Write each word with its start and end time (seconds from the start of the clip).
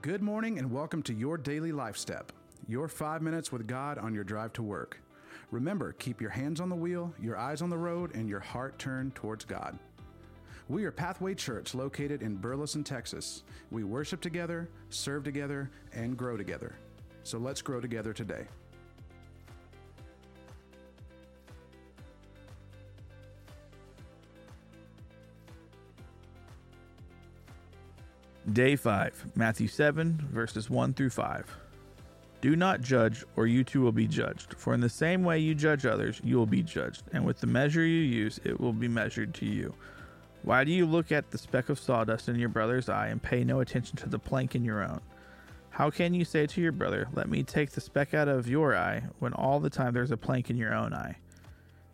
Good 0.00 0.22
morning 0.22 0.60
and 0.60 0.70
welcome 0.70 1.02
to 1.02 1.12
your 1.12 1.36
daily 1.36 1.72
life 1.72 1.96
step, 1.96 2.30
your 2.68 2.86
five 2.86 3.20
minutes 3.20 3.50
with 3.50 3.66
God 3.66 3.98
on 3.98 4.14
your 4.14 4.22
drive 4.22 4.52
to 4.52 4.62
work. 4.62 5.00
Remember, 5.50 5.90
keep 5.90 6.20
your 6.20 6.30
hands 6.30 6.60
on 6.60 6.68
the 6.68 6.76
wheel, 6.76 7.12
your 7.20 7.36
eyes 7.36 7.62
on 7.62 7.68
the 7.68 7.78
road, 7.78 8.14
and 8.14 8.28
your 8.28 8.38
heart 8.38 8.78
turned 8.78 9.16
towards 9.16 9.44
God. 9.44 9.76
We 10.68 10.84
are 10.84 10.92
Pathway 10.92 11.34
Church 11.34 11.74
located 11.74 12.22
in 12.22 12.36
Burleson, 12.36 12.84
Texas. 12.84 13.42
We 13.72 13.82
worship 13.82 14.20
together, 14.20 14.68
serve 14.88 15.24
together, 15.24 15.68
and 15.92 16.16
grow 16.16 16.36
together. 16.36 16.76
So 17.24 17.38
let's 17.38 17.60
grow 17.60 17.80
together 17.80 18.12
today. 18.12 18.46
Day 28.52 28.76
5, 28.76 29.32
Matthew 29.36 29.68
7, 29.68 30.26
verses 30.32 30.70
1 30.70 30.94
through 30.94 31.10
5. 31.10 31.56
Do 32.40 32.56
not 32.56 32.80
judge, 32.80 33.22
or 33.36 33.46
you 33.46 33.62
too 33.62 33.82
will 33.82 33.92
be 33.92 34.06
judged. 34.06 34.54
For 34.54 34.72
in 34.72 34.80
the 34.80 34.88
same 34.88 35.22
way 35.22 35.38
you 35.38 35.54
judge 35.54 35.84
others, 35.84 36.18
you 36.24 36.38
will 36.38 36.46
be 36.46 36.62
judged, 36.62 37.02
and 37.12 37.26
with 37.26 37.40
the 37.40 37.46
measure 37.46 37.84
you 37.84 38.00
use, 38.00 38.40
it 38.44 38.58
will 38.58 38.72
be 38.72 38.88
measured 38.88 39.34
to 39.34 39.44
you. 39.44 39.74
Why 40.44 40.64
do 40.64 40.72
you 40.72 40.86
look 40.86 41.12
at 41.12 41.30
the 41.30 41.36
speck 41.36 41.68
of 41.68 41.78
sawdust 41.78 42.30
in 42.30 42.36
your 42.36 42.48
brother's 42.48 42.88
eye 42.88 43.08
and 43.08 43.22
pay 43.22 43.44
no 43.44 43.60
attention 43.60 43.96
to 43.98 44.08
the 44.08 44.18
plank 44.18 44.54
in 44.54 44.64
your 44.64 44.82
own? 44.82 45.00
How 45.68 45.90
can 45.90 46.14
you 46.14 46.24
say 46.24 46.46
to 46.46 46.60
your 46.60 46.72
brother, 46.72 47.06
Let 47.12 47.28
me 47.28 47.42
take 47.42 47.72
the 47.72 47.82
speck 47.82 48.14
out 48.14 48.28
of 48.28 48.48
your 48.48 48.74
eye, 48.74 49.02
when 49.18 49.34
all 49.34 49.60
the 49.60 49.68
time 49.68 49.92
there's 49.92 50.10
a 50.10 50.16
plank 50.16 50.48
in 50.48 50.56
your 50.56 50.72
own 50.72 50.94
eye? 50.94 51.18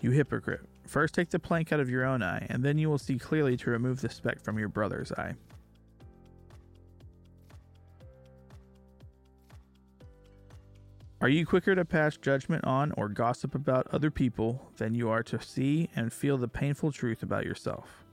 You 0.00 0.12
hypocrite! 0.12 0.60
First 0.86 1.14
take 1.14 1.30
the 1.30 1.40
plank 1.40 1.72
out 1.72 1.80
of 1.80 1.90
your 1.90 2.04
own 2.04 2.22
eye, 2.22 2.46
and 2.48 2.62
then 2.62 2.78
you 2.78 2.88
will 2.88 2.98
see 2.98 3.18
clearly 3.18 3.56
to 3.56 3.70
remove 3.70 4.02
the 4.02 4.08
speck 4.08 4.40
from 4.40 4.56
your 4.56 4.68
brother's 4.68 5.10
eye. 5.10 5.34
Are 11.24 11.30
you 11.30 11.46
quicker 11.46 11.74
to 11.74 11.86
pass 11.86 12.18
judgment 12.18 12.66
on 12.66 12.92
or 12.98 13.08
gossip 13.08 13.54
about 13.54 13.86
other 13.90 14.10
people 14.10 14.70
than 14.76 14.94
you 14.94 15.08
are 15.08 15.22
to 15.22 15.40
see 15.40 15.88
and 15.96 16.12
feel 16.12 16.36
the 16.36 16.48
painful 16.48 16.92
truth 16.92 17.22
about 17.22 17.46
yourself? 17.46 18.03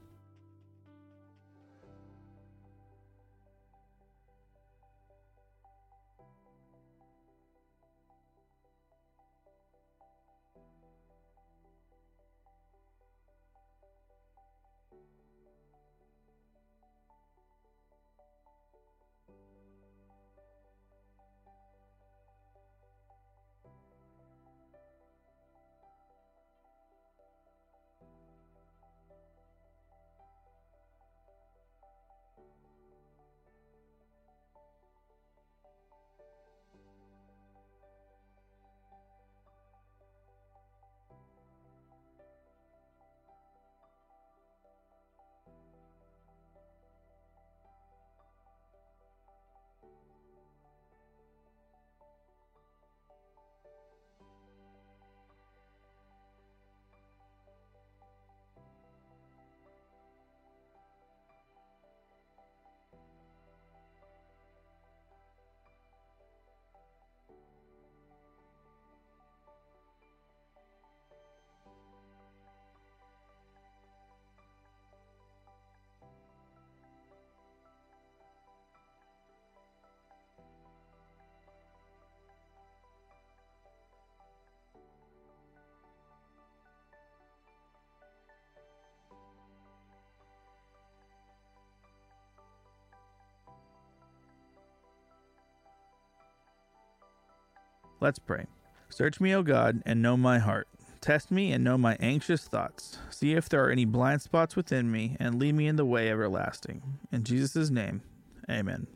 Let's 98.01 98.17
pray. 98.17 98.47
Search 98.89 99.21
me, 99.21 99.33
O 99.35 99.43
God, 99.43 99.83
and 99.85 100.01
know 100.01 100.17
my 100.17 100.39
heart. 100.39 100.67
Test 101.01 101.29
me 101.29 101.51
and 101.51 101.63
know 101.63 101.77
my 101.77 101.97
anxious 101.99 102.43
thoughts. 102.43 102.97
See 103.11 103.33
if 103.33 103.47
there 103.47 103.63
are 103.63 103.69
any 103.69 103.85
blind 103.85 104.23
spots 104.23 104.55
within 104.55 104.91
me, 104.91 105.15
and 105.19 105.39
lead 105.39 105.53
me 105.53 105.67
in 105.67 105.75
the 105.75 105.85
way 105.85 106.09
everlasting. 106.09 106.81
In 107.11 107.23
Jesus' 107.23 107.69
name, 107.69 108.01
amen. 108.49 108.87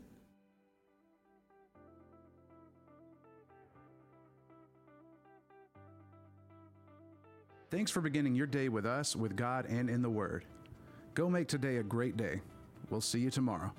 Thanks 7.70 7.92
for 7.92 8.00
beginning 8.00 8.34
your 8.34 8.46
day 8.46 8.68
with 8.68 8.86
us, 8.86 9.14
with 9.14 9.36
God, 9.36 9.66
and 9.66 9.88
in 9.88 10.02
the 10.02 10.10
Word. 10.10 10.44
Go 11.14 11.30
make 11.30 11.46
today 11.46 11.76
a 11.76 11.82
great 11.82 12.16
day. 12.16 12.40
We'll 12.90 13.00
see 13.00 13.20
you 13.20 13.30
tomorrow. 13.30 13.72